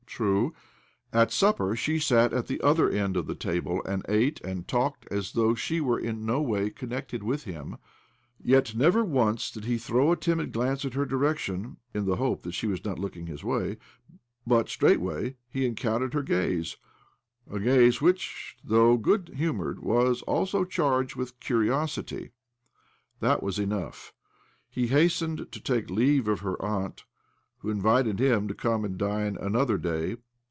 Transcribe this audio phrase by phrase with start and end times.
[0.11, 0.51] ■ •True,
[1.13, 5.07] at supper she sat at the other end of the table, and ate and talked
[5.09, 7.77] as though she were in no way concerned with him;
[8.37, 12.43] yet never once did he throw a timid glance in her direction (in the hope
[12.43, 13.77] that she was not looking his way)
[14.45, 16.77] but straightway he en OBLOMOV 165 countered her gaze—
[17.55, 22.31] a gaze which, though good humoured, was also charged with curiosity.
[23.21, 24.13] That was enough.
[24.69, 27.05] He hastened to take leave of her aunt,
[27.59, 30.17] who invited him: to come and dine another day.